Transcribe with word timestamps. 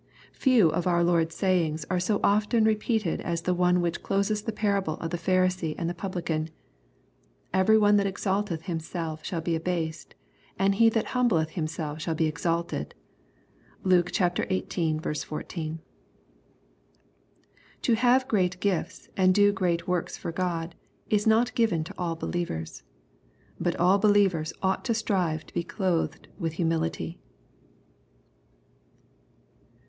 Few 0.33 0.67
of 0.69 0.87
our 0.87 1.03
Lord's 1.03 1.35
sayings 1.35 1.85
are 1.87 1.99
so 1.99 2.19
often 2.23 2.63
repeated 2.63 3.21
as 3.21 3.43
the 3.43 3.53
one 3.53 3.81
which 3.81 4.01
closes 4.01 4.41
the 4.41 4.51
parable 4.51 4.95
of 4.95 5.11
the 5.11 5.17
Pharisee 5.19 5.75
and 5.77 5.95
Publican: 5.95 6.49
'^Every 7.53 7.79
one 7.79 7.97
that 7.97 8.07
exalteth 8.07 8.63
himself 8.63 9.23
shall 9.23 9.41
be 9.41 9.55
abased, 9.55 10.15
and 10.57 10.73
he 10.73 10.89
that 10.89 11.09
humbleth 11.13 11.51
himself 11.51 12.01
shall 12.01 12.15
be 12.15 12.25
exalted." 12.25 12.95
(Lukexviii.l4.) 13.85 15.79
To 17.83 17.93
have 17.93 18.27
great 18.27 18.59
gifts, 18.59 19.07
and 19.15 19.35
do 19.35 19.51
great 19.53 19.87
works 19.87 20.17
for 20.17 20.31
God, 20.31 20.73
is 21.11 21.27
not 21.27 21.53
given 21.53 21.83
to 21.83 21.93
all 21.99 22.15
believers. 22.15 22.81
But 23.59 23.75
all 23.75 23.99
believers 23.99 24.51
ought 24.63 24.83
to 24.85 24.95
strive 24.95 25.45
to 25.45 25.53
be 25.53 25.63
clothed 25.63 26.27
with 26.39 26.53
humility. 26.53 27.19